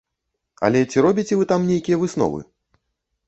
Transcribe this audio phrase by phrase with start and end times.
[0.69, 2.39] Але ці робіце вы там нейкія высновы?